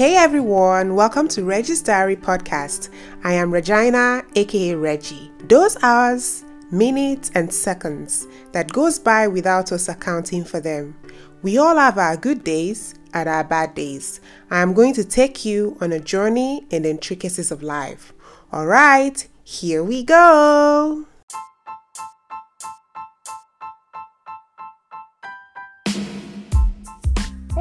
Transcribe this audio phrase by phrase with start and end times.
[0.00, 2.88] Hey everyone, welcome to Reggie's Diary podcast.
[3.22, 5.30] I am Regina, aka Reggie.
[5.40, 10.96] Those hours, minutes, and seconds that goes by without us accounting for them.
[11.42, 14.22] We all have our good days and our bad days.
[14.50, 18.14] I am going to take you on a journey in the intricacies of life.
[18.52, 21.04] All right, here we go.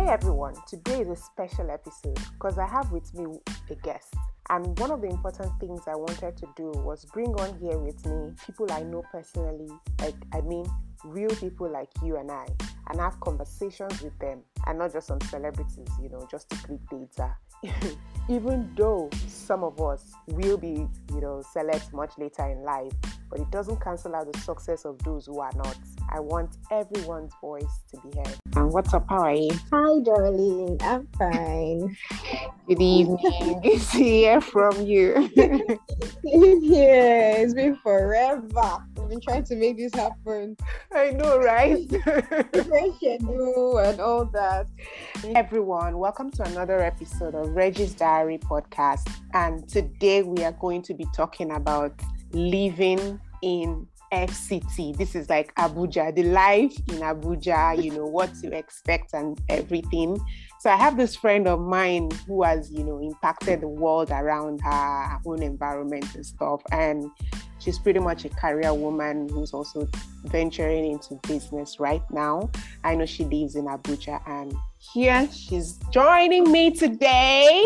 [0.09, 3.27] Everyone, today is a special episode because I have with me
[3.69, 4.15] a guest.
[4.49, 8.03] And one of the important things I wanted to do was bring on here with
[8.07, 9.69] me people I know personally,
[10.01, 10.65] like I mean
[11.03, 12.47] real people like you and I,
[12.89, 16.79] and have conversations with them and not just on celebrities, you know, just to click
[16.89, 17.35] data.
[18.29, 22.93] Even though some of us will be, you know, celebs much later in life,
[23.29, 25.77] but it doesn't cancel out the success of those who are not.
[26.11, 28.37] I want everyone's voice to be heard.
[28.55, 29.05] And what's up?
[29.09, 29.51] How are you?
[29.71, 30.77] Hi, darling.
[30.81, 31.95] I'm fine.
[32.67, 33.17] Good evening.
[33.63, 35.29] Good to hear from you.
[36.23, 38.47] yeah, it's been forever.
[38.57, 40.57] I've been trying to make this happen.
[40.93, 41.87] I know, right?
[42.79, 44.65] And all that.
[45.35, 49.05] Everyone, welcome to another episode of Reggie's Diary podcast.
[49.33, 51.99] And today we are going to be talking about
[52.31, 54.95] living in FCT.
[54.95, 60.17] This is like Abuja, the life in Abuja, you know, what to expect and everything.
[60.61, 64.61] So I have this friend of mine who has, you know, impacted the world around
[64.61, 66.61] her own environment and stuff.
[66.71, 67.11] And
[67.59, 69.87] she's pretty much a career woman who's also
[70.25, 72.49] venturing into business right now.
[72.83, 77.65] I know she lives in Abuja and here she's joining me today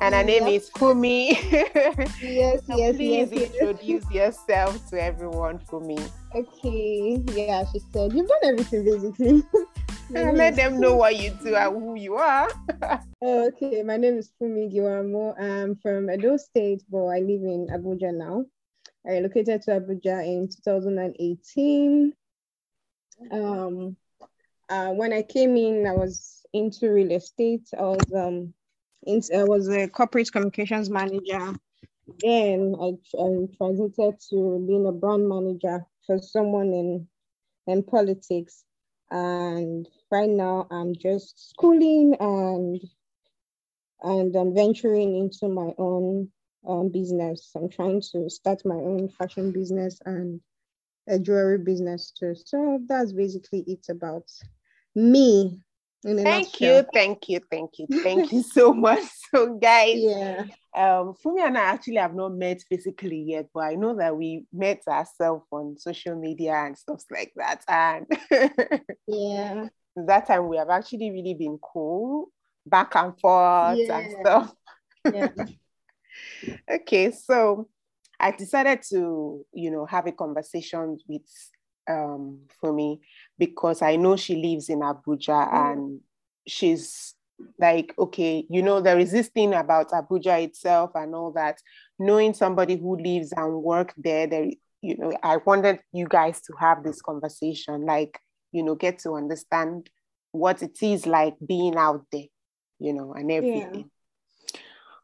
[0.00, 1.30] and her name is Funmi.
[2.22, 4.12] yes, so yes, please yes, introduce yes.
[4.12, 6.00] yourself to everyone, Funmi.
[6.34, 9.42] Okay, yeah, she said you've done everything basically.
[10.14, 12.48] and let them know what you do and who you are.
[13.22, 15.38] oh, okay, my name is Funmi Giwamo.
[15.40, 18.44] I'm from Edo State, but I live in Abuja now.
[19.06, 22.12] I relocated to Abuja in 2018.
[23.30, 23.96] Um,
[24.68, 27.68] uh, when I came in, I was into real estate.
[27.78, 28.54] I was um
[29.06, 31.54] I was a corporate communications manager.
[32.20, 37.08] Then I, I transited to being a brand manager for someone in
[37.66, 38.64] in politics.
[39.10, 42.80] And right now I'm just schooling and
[44.02, 46.30] and I'm venturing into my own
[46.66, 47.50] um, business.
[47.54, 50.40] I'm trying to start my own fashion business and
[51.06, 52.34] a jewelry business too.
[52.34, 54.30] So that's basically it about
[54.94, 55.62] me
[56.02, 59.00] thank you, thank you, thank you, thank you so much.
[59.30, 63.74] So, guys, yeah, um, Funmi and I actually have not met physically yet, but I
[63.74, 67.62] know that we met ourselves on social media and stuff like that.
[67.68, 68.06] And
[69.06, 72.30] yeah, that time we have actually really been cool,
[72.64, 73.98] back and forth yeah.
[73.98, 74.54] and stuff.
[75.12, 75.28] Yeah.
[76.70, 77.68] Okay, so
[78.20, 81.22] I decided to, you know, have a conversation with
[81.88, 83.00] um, Funmi
[83.38, 85.72] because I know she lives in Abuja mm.
[85.72, 86.00] and
[86.46, 87.14] she's
[87.58, 91.60] like, okay, you know, there is this thing about Abuja itself and all that.
[91.98, 94.50] Knowing somebody who lives and work there, there,
[94.82, 98.18] you know, I wanted you guys to have this conversation, like,
[98.52, 99.90] you know, get to understand
[100.32, 102.26] what it is like being out there,
[102.78, 103.74] you know, and everything.
[103.74, 103.82] Yeah.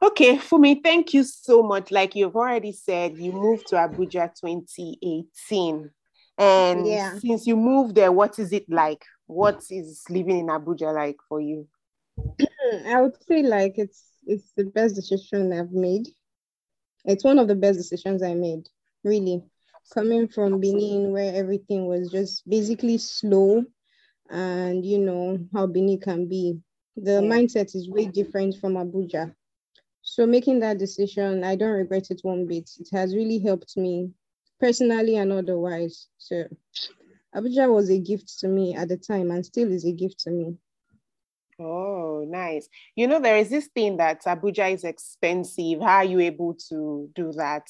[0.04, 1.90] Okay, Funmi, thank you so much.
[1.90, 5.90] Like you've already said, you moved to Abuja 2018.
[6.36, 7.18] And yeah.
[7.18, 9.02] since you moved there, what is it like?
[9.26, 11.66] What is living in Abuja like for you?
[12.86, 16.06] I would say like it's it's the best decision I've made.
[17.06, 18.68] It's one of the best decisions I made,
[19.04, 19.42] really.
[19.94, 23.64] Coming from Benin where everything was just basically slow
[24.28, 26.60] and you know how Benin can be.
[26.94, 27.30] The yeah.
[27.30, 29.34] mindset is way different from Abuja.
[30.06, 32.70] So making that decision, I don't regret it one bit.
[32.78, 34.10] It has really helped me
[34.60, 36.08] personally and otherwise.
[36.18, 36.44] So
[37.34, 40.30] Abuja was a gift to me at the time and still is a gift to
[40.30, 40.56] me.
[41.58, 42.68] Oh, nice.
[42.94, 45.80] You know, there is this thing that Abuja is expensive.
[45.80, 47.66] How are you able to do that?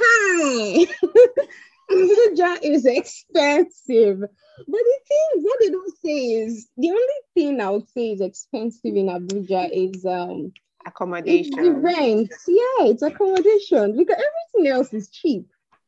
[0.00, 0.86] Hi!
[1.90, 4.20] Abuja is expensive.
[4.20, 4.28] But
[4.68, 8.94] the thing, what they don't say is the only thing I would say is expensive
[8.94, 10.52] in Abuja is um
[10.86, 11.62] accommodation.
[11.62, 12.32] The rent.
[12.46, 15.46] Yeah, it's accommodation because everything else is cheap.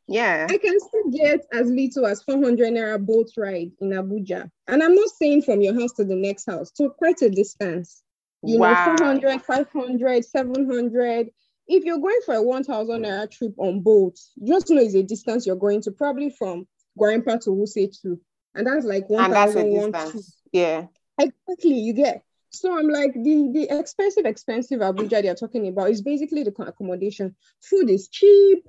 [0.08, 0.46] Yeah.
[0.48, 4.50] I can still get as little as 400 naira boat ride in Abuja.
[4.66, 8.02] And I'm not saying from your house to the next house, to quite a distance.
[8.42, 8.86] You wow.
[8.86, 11.30] know, 400, 500, 700.
[11.66, 15.46] If you're going for a 1,000 naira trip on boat, just know it's a distance
[15.46, 16.66] you're going to, probably from
[16.98, 18.18] Gwarinpa to Wuse too.
[18.54, 20.24] And that's like 1,000.
[20.52, 20.86] Yeah.
[21.20, 22.22] Exactly, you get.
[22.60, 27.36] So I'm like, the, the expensive, expensive Abuja they're talking about is basically the accommodation.
[27.62, 28.66] Food is cheap,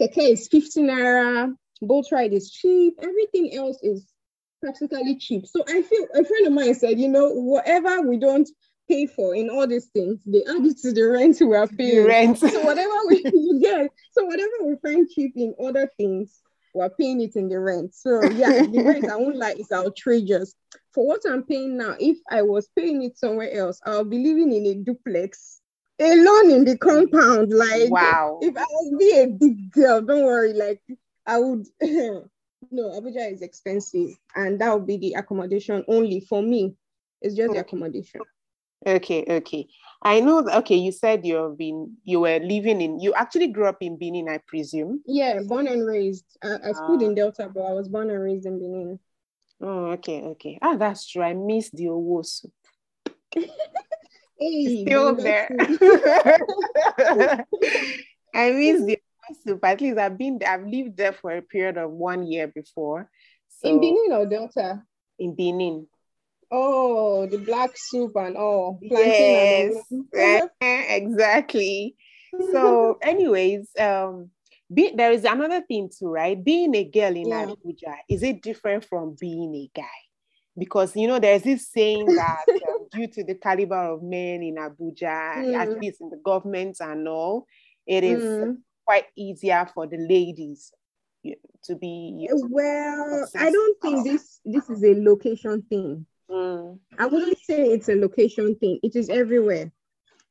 [0.00, 4.06] keke is 15 naira, boat ride is cheap, everything else is
[4.60, 5.46] practically cheap.
[5.46, 8.48] So I feel a friend of mine said, you know, whatever we don't
[8.88, 12.06] pay for in all these things, they add it to the rent we are paying.
[12.06, 12.38] Rent.
[12.38, 13.22] So whatever we
[13.62, 16.40] get, so whatever we find cheap in other things,
[16.74, 17.94] we're paying it in the rent.
[17.94, 20.54] So yeah, the rent I won't lie is outrageous.
[20.92, 24.52] For what I'm paying now, if I was paying it somewhere else, I'll be living
[24.52, 25.60] in a duplex
[26.00, 27.52] alone in the compound.
[27.52, 28.38] Like wow.
[28.42, 30.52] If I would be a big girl, don't worry.
[30.52, 30.80] Like
[31.26, 36.74] I would no, Abuja is expensive, and that would be the accommodation only for me.
[37.22, 37.60] It's just the hmm.
[37.60, 38.20] accommodation.
[38.86, 39.66] Okay, okay.
[40.02, 40.48] I know.
[40.48, 43.00] Okay, you said you've been you were living in.
[43.00, 45.02] You actually grew up in Benin, I presume.
[45.06, 46.24] Yeah, born and raised.
[46.42, 48.98] I, I schooled in Delta, but I was born and raised in Benin.
[49.60, 50.58] Oh, okay, okay.
[50.62, 51.22] Ah, that's true.
[51.22, 52.52] I miss the Owo soup.
[54.38, 55.50] hey, Still there.
[58.34, 59.64] I miss the Owo soup.
[59.64, 60.40] At least I've been.
[60.46, 63.10] I've lived there for a period of one year before.
[63.48, 64.82] So, in Benin or Delta?
[65.18, 65.86] In Benin.
[66.50, 68.78] Oh, the black soup and all.
[68.82, 69.76] Yes,
[70.60, 71.94] exactly.
[72.52, 74.30] So, anyways, um,
[74.72, 76.42] be, there is another thing too, right?
[76.42, 77.46] Being a girl in yeah.
[77.46, 79.86] Abuja, is it different from being a guy?
[80.58, 84.56] Because you know, there's this saying that um, due to the caliber of men in
[84.56, 85.56] Abuja, mm.
[85.56, 87.46] at least in the government and all,
[87.86, 88.56] it is mm.
[88.84, 90.72] quite easier for the ladies
[91.64, 92.28] to be.
[92.30, 96.06] Well, I don't think this this is a location thing.
[96.30, 96.78] Mm.
[96.98, 98.78] I wouldn't say it's a location thing.
[98.82, 99.72] It is everywhere.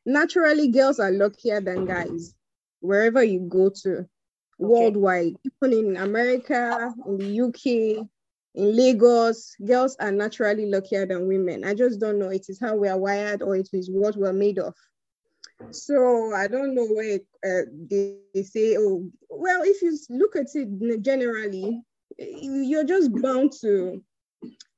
[0.05, 2.35] Naturally, girls are luckier than guys
[2.79, 4.07] wherever you go to, okay.
[4.57, 5.35] worldwide.
[5.61, 8.07] Even in America, in the UK,
[8.55, 11.63] in Lagos, girls are naturally luckier than women.
[11.63, 12.29] I just don't know.
[12.29, 14.73] It is how we are wired, or it is what we're made of.
[15.71, 20.47] So I don't know where uh, they, they say, oh, well, if you look at
[20.53, 21.81] it generally,
[22.17, 24.01] you're just bound to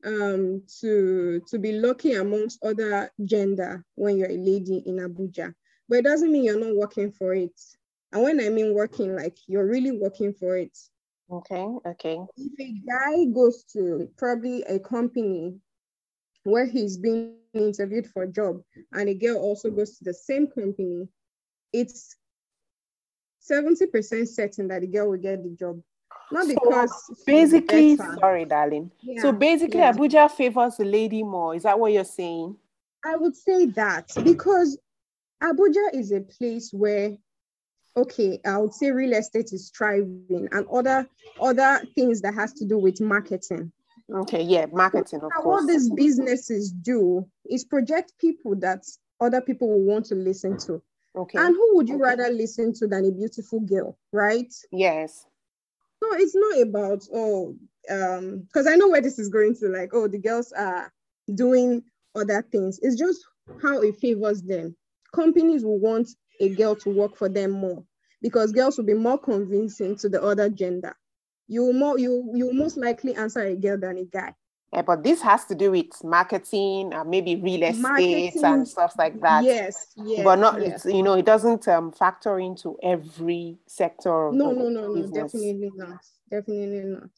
[0.06, 5.54] um, to, to be lucky amongst other gender when you're a lady in Abuja.
[5.88, 7.60] But it doesn't mean you're not working for it.
[8.12, 10.78] And when I mean working, like you're really working for it.
[11.32, 12.18] Okay, okay.
[12.38, 15.56] If a guy goes to probably a company
[16.44, 18.62] where he's being interviewed for a job
[18.94, 21.08] and a girl also goes to the same company,
[21.72, 22.16] it's
[23.50, 25.82] 70% certain that the girl will get the job.
[26.32, 28.92] Not because so basically, sorry, darling.
[29.02, 29.22] Yeah.
[29.22, 29.92] So basically, yeah.
[29.92, 31.56] Abuja favors the lady more.
[31.56, 32.56] Is that what you're saying?
[33.04, 34.78] I would say that because
[35.44, 37.18] Abuja is a place where,
[37.98, 41.08] okay, I would say real estate is thriving and other
[41.42, 43.72] other things that has to do with marketing.
[44.14, 45.64] Okay, yeah, marketing, of course.
[45.64, 48.86] What these businesses do is project people that
[49.20, 50.82] other people will want to listen to.
[51.16, 51.38] Okay.
[51.40, 52.04] And who would you okay.
[52.04, 54.54] rather listen to than a beautiful girl, right?
[54.72, 55.26] Yes.
[56.02, 57.56] So it's not about oh
[57.90, 60.92] um because I know where this is going to like oh the girls are
[61.34, 61.84] doing
[62.16, 62.80] other things.
[62.82, 63.24] It's just
[63.62, 64.76] how it favors them.
[65.14, 66.10] Companies will want
[66.40, 67.84] a girl to work for them more
[68.22, 70.96] because girls will be more convincing to the other gender.
[71.48, 74.34] You will more you you most likely answer a girl than a guy.
[74.74, 78.94] Yeah, but this has to do with marketing, uh, maybe real estate marketing, and stuff
[78.98, 79.44] like that.
[79.44, 80.24] Yes, yes.
[80.24, 80.86] But not, yes.
[80.86, 85.72] you know, it doesn't um, factor into every sector of no, no, no, no, definitely
[85.76, 86.00] not,
[86.30, 87.10] definitely not.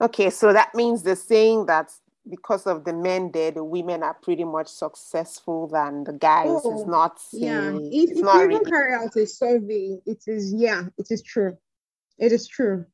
[0.00, 1.92] Okay, so that means the saying that
[2.28, 6.80] because of the men there, the women are pretty much successful than the guys oh,
[6.80, 7.20] is not.
[7.32, 8.54] Yeah, if, if you really...
[8.56, 11.56] even carry out a survey, it is yeah, it is true.
[12.18, 12.86] It is true.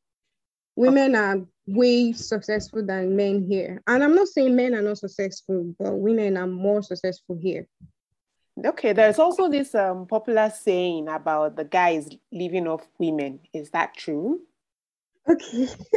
[0.76, 1.24] Women okay.
[1.24, 3.82] are way successful than men here.
[3.86, 7.68] And I'm not saying men are not successful, but women are more successful here.
[8.64, 13.40] Okay, there's also this um, popular saying about the guys living off women.
[13.52, 14.40] Is that true?
[15.28, 15.68] Okay.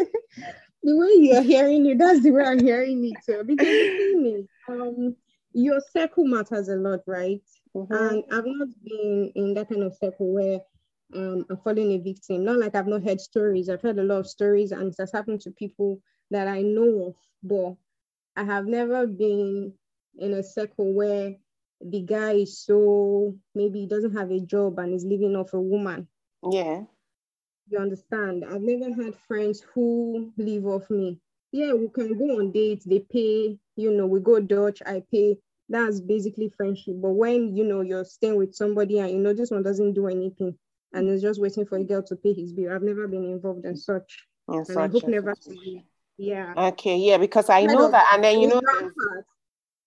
[0.84, 3.44] the way you're hearing it, that's the way I'm hearing it too.
[3.46, 5.16] Because the thing is, um,
[5.54, 7.42] your circle matters a lot, right?
[7.76, 7.94] Mm-hmm.
[7.94, 10.60] And I've not been in that kind of circle where
[11.16, 12.44] um, I'm falling a victim.
[12.46, 13.70] Not like I've not heard stories.
[13.70, 16.02] I've heard a lot of stories, and it has happened to people
[16.32, 17.76] that I know of, but
[18.36, 19.74] I have never been
[20.18, 21.36] in a circle where
[21.82, 25.60] the guy is so maybe he doesn't have a job and is living off a
[25.60, 26.08] woman.
[26.50, 26.82] Yeah.
[27.70, 28.46] You understand?
[28.46, 31.20] I've never had friends who live off me.
[31.52, 35.38] Yeah, we can go on dates, they pay, you know, we go Dutch, I pay.
[35.68, 36.96] That's basically friendship.
[36.98, 40.08] But when you know you're staying with somebody and you know this one doesn't do
[40.08, 40.58] anything,
[40.94, 42.74] and is just waiting for a girl to pay his bill.
[42.74, 44.26] I've never been involved in such.
[44.48, 45.86] In and such I hope never to be.
[46.18, 46.54] Yeah.
[46.58, 48.62] Okay, yeah, because I know that, and then you know,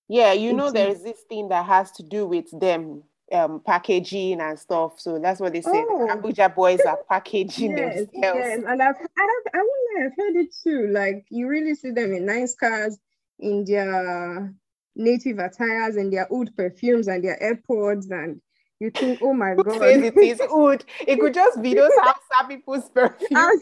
[0.09, 4.41] Yeah, you know, there is this thing that has to do with them um, packaging
[4.41, 5.01] and stuff.
[5.01, 5.71] So that's what they say.
[5.89, 6.09] Oh.
[6.11, 8.39] Abuja boys are packaging yes, themselves.
[8.39, 10.89] Yes, and I've, I've, I won't I've heard it too.
[10.89, 12.99] Like you really see them in nice cars,
[13.39, 14.55] in their
[14.97, 18.41] native attires, and their old perfumes, and their AirPods, and
[18.83, 20.85] you think, oh my god, it is oud.
[21.07, 23.61] It could just be those Hausa people's perfume.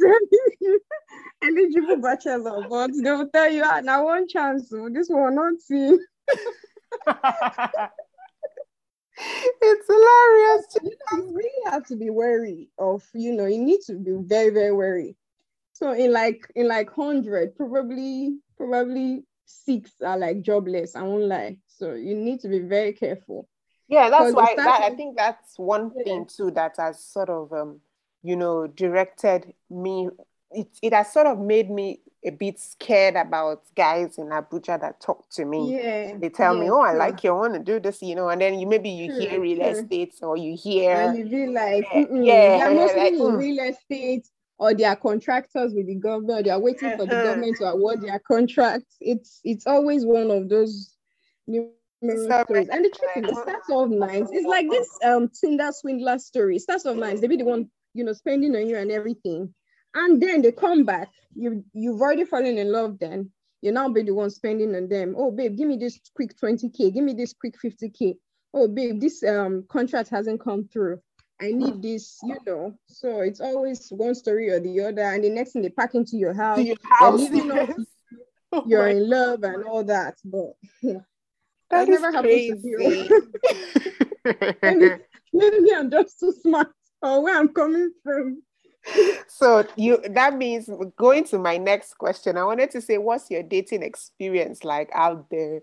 [1.43, 5.99] Eligible bachelor, but they'll tell you, ah, now one chance, so this will not see.
[9.61, 10.77] it's hilarious.
[10.83, 14.13] You, know, you really have to be wary of, you know, you need to be
[14.23, 15.17] very, very wary.
[15.73, 20.95] So in like in like hundred, probably probably six are like jobless.
[20.95, 21.57] I won't lie.
[21.69, 23.49] So you need to be very careful.
[23.91, 26.05] Yeah, that's why that, I think that's one yeah.
[26.05, 27.81] thing too that has sort of um,
[28.23, 30.09] you know, directed me.
[30.51, 35.01] It it has sort of made me a bit scared about guys in Abuja that
[35.01, 35.75] talk to me.
[35.77, 36.17] Yeah.
[36.19, 38.29] They tell yeah, me, Oh, I like you, I want to do this, you know,
[38.29, 41.87] and then you maybe you hear real estate or you hear and you be like,
[41.95, 43.39] yeah, yeah they're mostly like, mm.
[43.39, 44.29] real estate
[44.59, 47.25] or they are contractors with the government, they are waiting for the uh-huh.
[47.25, 48.97] government to award their contracts.
[49.01, 50.95] It's it's always one of those
[51.47, 51.71] new
[52.03, 52.69] stories.
[52.69, 54.29] And the truth is, it starts off nice.
[54.31, 56.57] It's like this um Tinder swindler story.
[56.57, 57.21] It starts off nice.
[57.21, 59.55] They be the one, you know, spending on you and everything.
[59.95, 61.09] And then they come back.
[61.35, 63.31] You you've already fallen in love then.
[63.63, 65.15] You now be the one spending on them.
[65.17, 68.17] Oh babe give me this quick 20k give me this quick 50k
[68.55, 71.01] oh babe this um contract hasn't come through.
[71.41, 72.75] I need this you know.
[72.87, 75.03] So it's always one story or the other.
[75.03, 77.73] And the next thing they pack into your house, your house yes.
[78.53, 80.17] oh you're in love and all that.
[80.25, 80.53] But
[80.83, 81.01] yeah
[81.71, 82.51] that never crazy.
[82.51, 82.63] happens
[84.63, 85.01] to
[85.33, 86.69] you i'm just too smart
[87.03, 88.43] or where i'm coming from
[89.27, 92.37] so you that means going to my next question.
[92.37, 95.61] I wanted to say, what's your dating experience like out there?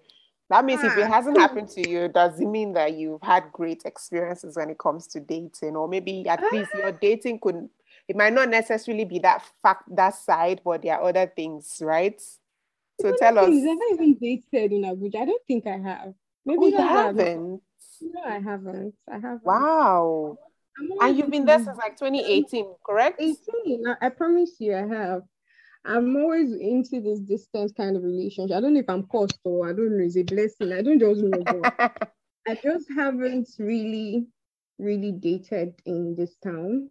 [0.50, 1.08] That means if it ah.
[1.08, 5.08] hasn't happened to you, does it mean that you've had great experiences when it comes
[5.08, 5.76] to dating?
[5.76, 7.70] Or maybe at least your dating could
[8.08, 12.22] it might not necessarily be that fact that side, but there are other things, right?
[13.00, 13.46] So tell us.
[13.46, 15.22] Have I even dated in Abuja?
[15.22, 16.14] I don't think I have.
[16.46, 17.62] Maybe oh, you haven't.
[18.02, 18.94] No, I haven't.
[19.12, 19.46] I haven't.
[19.46, 20.38] Wow.
[21.02, 23.20] And you've been there since like 2018, correct?
[23.20, 23.84] 18.
[24.02, 25.24] I promise you, I have.
[25.86, 28.56] I'm always into this distance kind of relationship.
[28.56, 30.74] I don't know if I'm cursed or I don't know, it's a blessing.
[30.74, 31.62] I don't just know.
[32.48, 34.28] I just haven't really,
[34.78, 36.90] really dated in this town.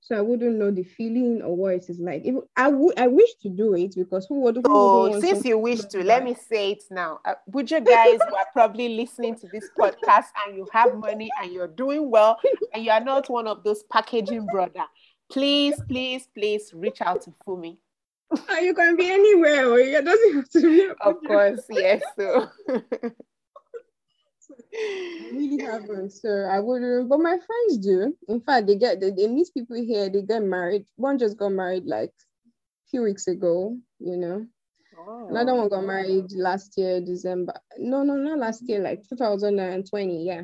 [0.00, 2.22] So I wouldn't know the feeling or what it is like.
[2.24, 4.56] If I would, I wish to do it because who would?
[4.56, 7.20] Who oh, would since you wish to, let me say it now.
[7.24, 11.30] Uh, would you guys who are probably listening to this podcast and you have money
[11.42, 12.38] and you're doing well
[12.72, 14.84] and you are not one of those packaging brother,
[15.30, 17.76] please, please, please reach out to Funmi.
[18.48, 20.88] Are you can be anywhere, or it doesn't have to be.
[21.00, 22.02] Of course, yes.
[22.16, 22.48] So.
[24.74, 26.10] I really haven't.
[26.10, 28.16] So I wouldn't, but my friends do.
[28.28, 30.86] In fact, they get they, they meet people here, they get married.
[30.96, 34.46] One just got married like a few weeks ago, you know.
[34.98, 35.28] Oh.
[35.28, 37.54] Another one got married last year, December.
[37.78, 40.42] No, no, not last year, like 2020, yeah.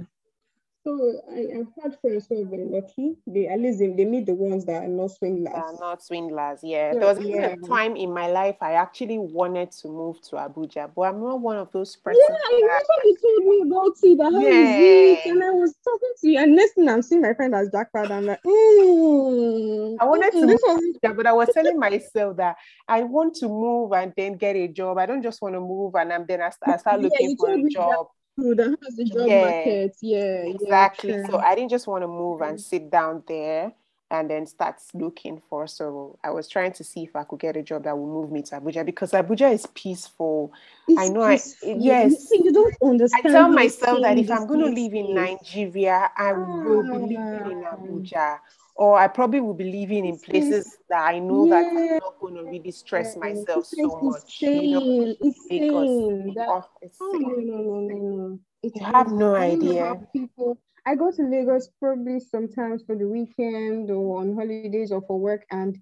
[0.85, 3.17] So I, have had friends who have been lucky.
[3.27, 5.55] They at least they, they meet the ones that are not swindlers.
[5.55, 6.93] Are not swindlers, yeah.
[6.93, 7.55] So, there was yeah.
[7.55, 11.41] a time in my life I actually wanted to move to Abuja, but I'm not
[11.41, 12.23] one of those persons.
[12.29, 14.19] Yeah, I remember you told me about it.
[14.19, 14.49] That how yeah.
[14.51, 15.31] is it?
[15.31, 18.11] And I was talking to you, and thing I'm seeing my friend as Jackpot.
[18.11, 22.37] I'm like, mm, I wanted mm, to this was yeah, but I was telling myself
[22.37, 22.57] that
[22.89, 24.99] I want to move and then get a job.
[24.99, 27.37] I don't just want to move and I'm then I start, I start looking yeah,
[27.39, 27.91] for a job.
[27.91, 29.97] That that has the job yeah, market.
[30.01, 31.11] Yeah, exactly.
[31.11, 33.73] Yeah, so I didn't just want to move and sit down there
[34.11, 35.67] and then start looking for.
[35.67, 38.31] So I was trying to see if I could get a job that would move
[38.31, 40.53] me to Abuja because Abuja is peaceful.
[40.89, 41.29] It's I know.
[41.29, 41.71] Peaceful.
[41.71, 42.29] I yes.
[42.33, 43.27] You, don't understand.
[43.27, 47.51] I tell myself that if I'm going to live in Nigeria, I will be living
[47.51, 47.77] in ah.
[47.77, 48.39] Abuja
[48.77, 51.63] or I probably will be living in places that I know yeah.
[51.63, 54.41] that I'm not going to really stress myself it's so much.
[54.41, 58.41] You know, it's because that, oh, it's oh, no, no, no, no, no.
[58.63, 59.95] you have no idea.
[60.13, 65.21] People, I go to Lagos probably sometimes for the weekend or on holidays or for
[65.21, 65.79] work, and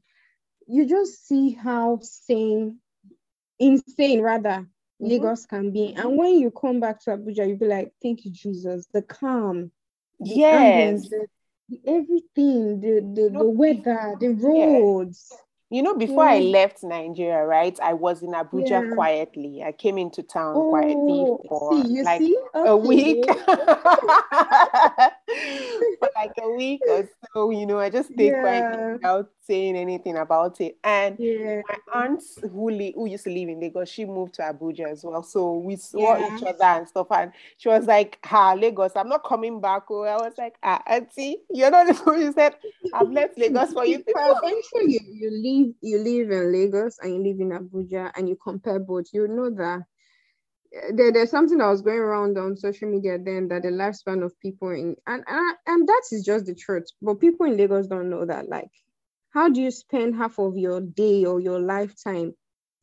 [0.68, 2.78] you just see how sane,
[3.58, 5.06] insane rather, mm-hmm.
[5.06, 5.94] Lagos can be.
[5.94, 9.72] And when you come back to Abuja, you'll be like, "Thank you, Jesus." The calm,
[10.20, 11.26] the yes, the
[11.86, 15.32] everything, the the, the weather, the roads.
[15.72, 16.32] You know, before yeah.
[16.32, 16.50] I mm.
[16.50, 18.94] left Nigeria, right, I was in Abuja yeah.
[18.94, 19.62] quietly.
[19.64, 22.36] I came into town oh, quietly for see, like okay.
[22.68, 23.24] a week,
[25.98, 28.40] for like a week or So, you know, I just stay yeah.
[28.40, 30.76] quiet without saying anything about it.
[30.84, 31.62] And yeah.
[31.66, 35.02] my aunt who, li- who used to live in Lagos, she moved to Abuja as
[35.02, 35.22] well.
[35.22, 36.36] So we saw yeah.
[36.36, 37.06] each other and stuff.
[37.10, 39.84] And she was like, Ha, Lagos, I'm not coming back.
[39.90, 42.54] Oh, I was like, Ah, Auntie, you're not the one who said,
[42.92, 44.04] I've left Lagos for you.
[44.06, 48.36] Eventually, you, you live you live in Lagos and you live in Abuja and you
[48.36, 49.84] compare both, you know that
[50.94, 54.38] there, there's something that was going around on social media then that the lifespan of
[54.40, 58.10] people in and, and and that is just the truth but people in lagos don't
[58.10, 58.70] know that like
[59.30, 62.34] how do you spend half of your day or your lifetime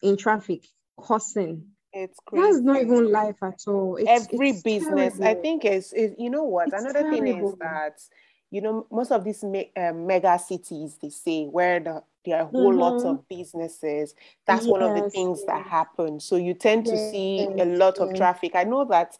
[0.01, 0.65] in traffic
[1.01, 2.46] cussing it's crazy.
[2.46, 3.96] That's not even life at all.
[3.96, 5.25] It's, Every it's business, terrible.
[5.25, 6.67] I think, is, is you know what?
[6.67, 7.24] It's Another terrible.
[7.24, 8.00] thing is that
[8.51, 12.43] you know most of these me- um, mega cities they say where the there are
[12.43, 12.79] a whole mm-hmm.
[12.79, 14.15] lot of businesses.
[14.45, 16.19] That's yes, one of the things that happen.
[16.19, 18.51] So you tend to yes, see a lot of traffic.
[18.55, 19.17] I know that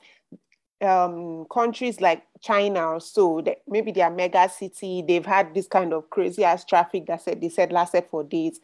[0.82, 5.68] um, countries like China or so, that maybe they are mega city, they've had this
[5.68, 8.60] kind of crazy ass traffic that said they said lasted for days.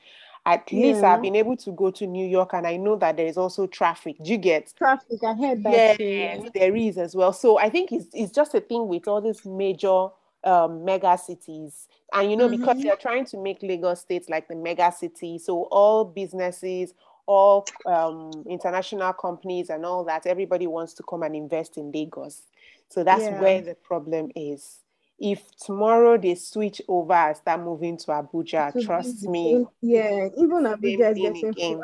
[0.47, 0.87] At yeah.
[0.87, 3.37] least I've been able to go to New York and I know that there is
[3.37, 4.15] also traffic.
[4.23, 5.17] Do you get traffic?
[5.23, 5.99] I heard that.
[5.99, 6.51] Yes, too.
[6.53, 7.33] there is as well.
[7.33, 10.09] So I think it's, it's just a thing with all these major
[10.45, 11.87] um, mega cities.
[12.13, 12.61] And you know, mm-hmm.
[12.61, 16.93] because they're trying to make Lagos State like the mega city, so all businesses,
[17.25, 22.43] all um, international companies, and all that, everybody wants to come and invest in Lagos.
[22.89, 23.41] So that's yeah.
[23.41, 24.81] where the problem is.
[25.17, 29.65] If tomorrow they switch over and start moving to Abuja, trust me.
[29.81, 31.81] Yeah, even Abuja is getting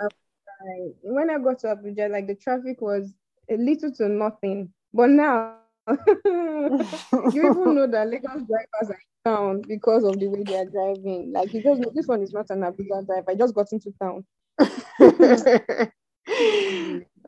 [1.02, 3.14] When I got to Abuja, like the traffic was
[3.50, 5.56] a little to nothing, but now
[5.88, 11.32] you even know that Lagos drivers are town because of the way they are driving.
[11.34, 13.24] Like you just this one is not an Abuja drive.
[13.28, 14.26] I just got into town.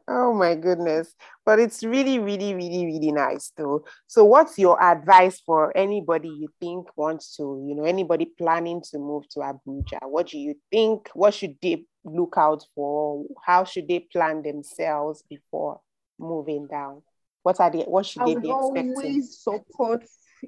[0.08, 1.14] oh my goodness.
[1.46, 3.86] But it's really, really, really, really nice though.
[4.08, 9.00] So what's your advice for anybody you think wants to, you know, anybody planning to
[9.00, 10.00] move to Abuja?
[10.04, 11.10] What do you think?
[11.14, 13.26] What should they look out for?
[13.44, 15.80] How should they plan themselves before
[16.20, 17.02] moving down?
[17.44, 18.94] What are they what should they be expecting?
[18.96, 20.04] always support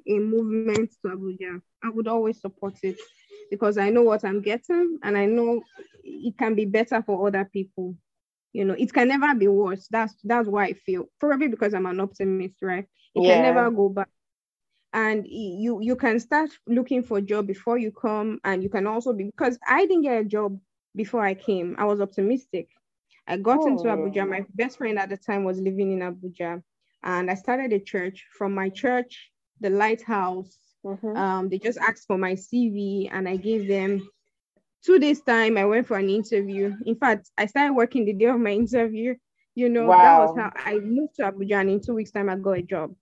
[0.06, 1.60] a movement to Abuja.
[1.84, 2.98] I would always support it
[3.50, 5.62] because I know what I'm getting and I know
[6.02, 7.94] it can be better for other people.
[8.52, 9.86] You know, it can never be worse.
[9.90, 11.04] That's that's why I feel.
[11.20, 12.86] Probably because I'm an optimist, right?
[13.14, 13.34] It yeah.
[13.34, 14.08] can never go back.
[14.92, 18.86] And you you can start looking for a job before you come, and you can
[18.86, 20.58] also be because I didn't get a job
[20.94, 21.76] before I came.
[21.78, 22.70] I was optimistic.
[23.26, 23.66] I got oh.
[23.66, 24.26] into Abuja.
[24.26, 26.62] My best friend at the time was living in Abuja,
[27.02, 28.24] and I started a church.
[28.36, 29.30] From my church,
[29.60, 30.58] the lighthouse.
[30.84, 31.16] Mm-hmm.
[31.16, 34.08] Um, they just asked for my CV and I gave them
[34.84, 35.58] two days time.
[35.58, 36.74] I went for an interview.
[36.86, 39.14] In fact, I started working the day of my interview.
[39.54, 39.96] You know, wow.
[39.96, 42.62] that was how I moved to Abuja and in two weeks time I got a
[42.62, 42.94] job.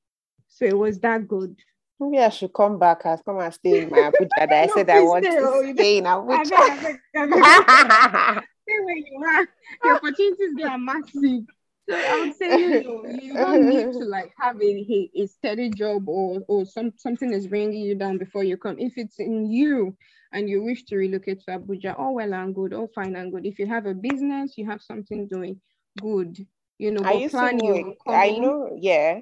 [0.48, 1.56] So it was that good.
[1.98, 4.28] Maybe I should come back and come and stay in my Abuja.
[4.38, 6.44] That I said I want stay, to oh, stay in Abuja.
[8.62, 9.48] stay where you are.
[9.82, 11.42] The opportunities there are massive.
[11.88, 15.70] So I would say you know you don't need to like have a, a steady
[15.70, 18.76] job or or some something is bringing you down before you come.
[18.78, 19.96] If it's in you
[20.32, 23.44] and you wish to relocate to Abuja, all well and good, all fine and good.
[23.44, 25.60] If you have a business, you have something doing,
[26.00, 26.46] good.
[26.78, 29.20] You know, I plan your I know, yeah.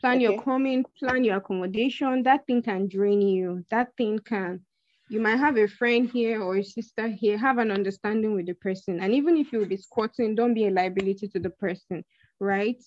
[0.00, 0.22] Plan okay.
[0.24, 2.22] your coming, plan your accommodation.
[2.24, 3.64] That thing can drain you.
[3.70, 4.60] That thing can
[5.08, 8.54] you might have a friend here or a sister here, have an understanding with the
[8.54, 9.00] person.
[9.00, 12.04] And even if you'll be squatting, don't be a liability to the person,
[12.40, 12.82] right?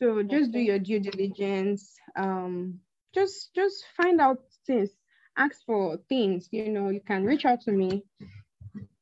[0.00, 0.52] So just okay.
[0.52, 1.94] do your due diligence.
[2.16, 2.80] Um,
[3.14, 4.90] just just find out things,
[5.36, 8.02] ask for things, you know, you can reach out to me,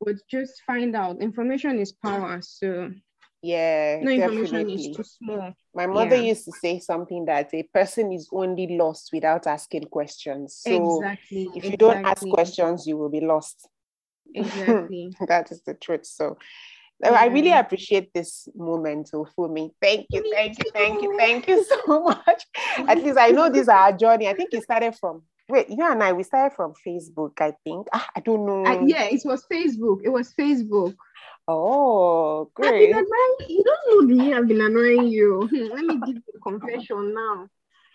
[0.00, 1.22] but just find out.
[1.22, 2.40] Information is power.
[2.42, 2.90] So
[3.42, 4.90] yeah, no information definitely.
[4.90, 5.54] is too small.
[5.74, 6.22] My mother yeah.
[6.22, 10.60] used to say something that a person is only lost without asking questions.
[10.60, 11.42] So exactly.
[11.54, 11.76] if you exactly.
[11.76, 13.68] don't ask questions, you will be lost.
[14.34, 15.14] Exactly.
[15.28, 16.04] that is the truth.
[16.04, 16.36] So
[17.02, 17.12] yeah.
[17.12, 19.72] I really appreciate this moment for me.
[19.80, 22.46] Thank you, thank you, thank you, thank you so much.
[22.76, 24.28] At least I know this is our journey.
[24.28, 27.88] I think it started from wait, you and I we started from Facebook, I think.
[27.92, 28.64] Ah, I don't know.
[28.64, 30.00] Uh, yeah, it was Facebook.
[30.04, 30.94] It was Facebook.
[31.48, 32.94] Oh, great.
[33.48, 35.48] You don't know me, I've been annoying you.
[35.52, 37.48] Let me give you a confession now.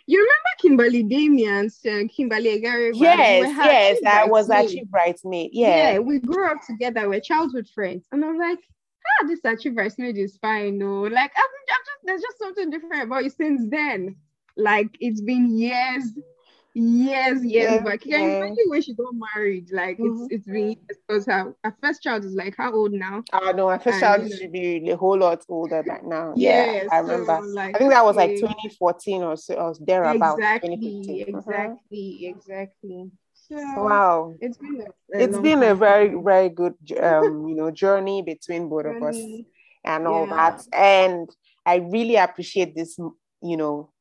[0.08, 2.92] You remember Kimberly Damian's uh, Kimberly Egare?
[2.94, 5.50] Yes, yes, I was actually bridesmaid.
[5.54, 5.94] Yeah.
[5.94, 7.10] yeah, we grew up together.
[7.10, 10.78] We're childhood friends, and I'm like, ah, this actually bridesmaid is fine.
[10.78, 14.16] No, like I'm, I'm just there's just something different about you since then.
[14.56, 16.04] Like it's been years.
[16.78, 19.72] Yes, yes, yeah, but can you imagine when she got married?
[19.72, 20.26] Like mm-hmm.
[20.26, 20.76] it's it's been
[21.08, 23.24] because her, her first child is like how old now?
[23.32, 26.34] Oh no, her first and, child should be a whole lot older by now.
[26.36, 27.40] Yeah, I remember.
[27.42, 30.38] So, like, I think that was like 2014 or so or thereabouts.
[30.38, 32.38] Exactly, exactly, mm-hmm.
[32.38, 33.12] exactly.
[33.48, 37.72] So, wow, it's been a, a it's been a very very good um you know
[37.72, 38.98] journey between both journey.
[38.98, 39.18] of us
[39.86, 40.36] and all yeah.
[40.36, 41.30] that, and
[41.66, 42.98] I really appreciate this
[43.42, 43.92] you know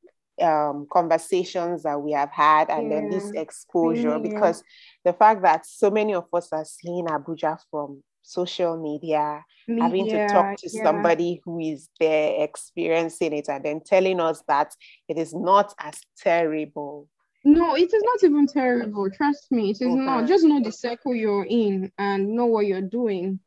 [0.43, 3.01] um, conversations that we have had and yeah.
[3.01, 4.19] then this exposure yeah.
[4.19, 4.63] because
[5.05, 10.09] the fact that so many of us are seeing Abuja from social media, media having
[10.09, 10.83] to talk to yeah.
[10.83, 14.75] somebody who is there experiencing it and then telling us that
[15.09, 17.09] it is not as terrible.
[17.45, 19.11] No, it is not even terrible.
[19.11, 19.95] Trust me, it is okay.
[19.95, 20.27] not.
[20.27, 23.39] Just know the circle you're in and know what you're doing.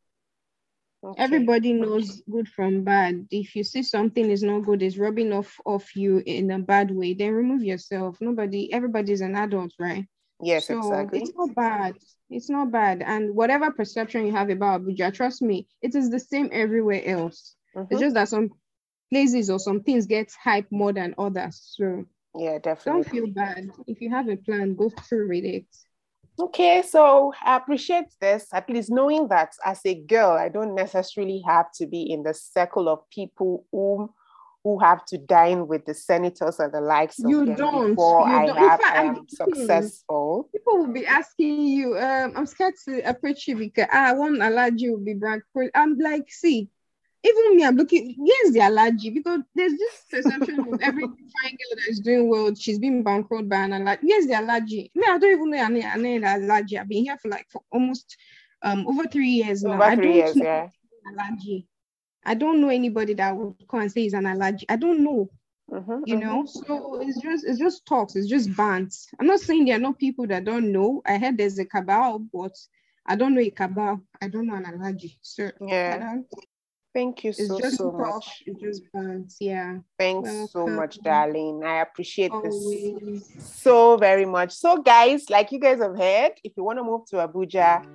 [1.02, 1.22] Okay.
[1.22, 3.28] Everybody knows good from bad.
[3.30, 6.90] If you see something is not good, is rubbing off off you in a bad
[6.90, 8.18] way, then remove yourself.
[8.20, 10.06] Nobody, everybody's an adult, right?
[10.42, 11.20] Yes, so exactly.
[11.20, 11.94] It's not bad.
[12.30, 13.02] It's not bad.
[13.02, 17.54] And whatever perception you have about Abuja, trust me, it is the same everywhere else.
[17.76, 17.92] Mm-hmm.
[17.92, 18.50] It's just that some
[19.10, 21.74] places or some things get hype more than others.
[21.76, 23.02] So yeah, definitely.
[23.02, 23.70] Don't feel bad.
[23.86, 25.66] If you have a plan, go through with it.
[26.40, 31.42] Okay, so I appreciate this, at least knowing that as a girl, I don't necessarily
[31.46, 34.12] have to be in the circle of people who
[34.64, 38.28] who have to dine with the senators and the likes of you them don't, before
[38.28, 38.58] you I don't.
[38.58, 40.48] have fact, um, successful.
[40.52, 44.66] People will be asking you, um, I'm scared to approach you because I won't allow
[44.66, 45.42] you to be brand.
[45.74, 46.68] I'm like, see,
[47.24, 51.76] even me, I'm looking, yes, the Alhaji, because there's this perception of every fine girl
[51.76, 53.98] that is doing well, she's been bankrolled by an Alhaji.
[54.02, 54.90] Yes, the Alhaji.
[54.94, 56.78] Me, I don't even know any, any Alhaji.
[56.78, 58.16] I've been here for like for almost
[58.62, 59.74] um over three years now.
[59.74, 60.68] Over I three years, yeah.
[61.12, 61.66] Alhaji.
[62.24, 64.64] I don't know anybody that would come and say it's an Alhaji.
[64.68, 65.28] I don't know.
[65.72, 66.66] Mm-hmm, you know, mm-hmm.
[66.66, 69.06] so it's just it's just talks, it's just bants.
[69.20, 71.02] I'm not saying there are no people that don't know.
[71.04, 72.52] I heard there's a cabal, but
[73.04, 74.00] I don't know a cabal.
[74.22, 75.18] I don't know an Alhaji.
[75.20, 76.16] So yeah.
[76.98, 78.42] Thank you so, so much.
[78.44, 79.36] It just burns.
[79.38, 79.78] Yeah.
[80.00, 80.48] Thanks Welcome.
[80.48, 81.62] so much, darling.
[81.64, 83.22] I appreciate Always.
[83.28, 84.50] this so very much.
[84.52, 87.86] So, guys, like you guys have heard, if you want to move to Abuja,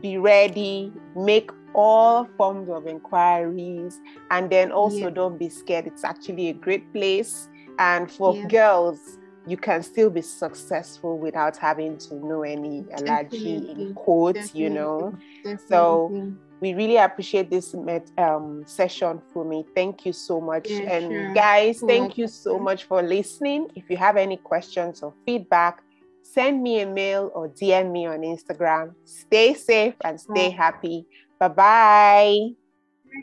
[0.00, 4.00] be ready, make all forms of inquiries,
[4.32, 5.10] and then also yeah.
[5.10, 5.86] don't be scared.
[5.86, 7.48] It's actually a great place.
[7.78, 8.48] And for yeah.
[8.48, 8.98] girls,
[9.46, 14.62] you can still be successful without having to know any Alhaji in quotes, Definitely.
[14.62, 15.16] you know.
[15.44, 15.66] Definitely.
[15.68, 17.74] So we really appreciate this
[18.16, 19.64] um, session for me.
[19.74, 20.68] Thank you so much.
[20.68, 21.34] Yeah, and sure.
[21.34, 23.70] guys, thank you so much for listening.
[23.74, 25.82] If you have any questions or feedback,
[26.22, 28.94] send me a mail or DM me on Instagram.
[29.04, 31.06] Stay safe and stay happy.
[31.38, 32.50] Bye-bye.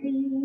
[0.04, 0.42] Bye.